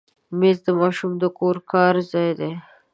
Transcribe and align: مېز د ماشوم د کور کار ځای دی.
مېز 0.39 0.57
د 0.65 0.67
ماشوم 0.79 1.11
د 1.21 1.23
کور 1.37 1.55
کار 1.71 1.93
ځای 2.11 2.29
دی. 2.39 2.51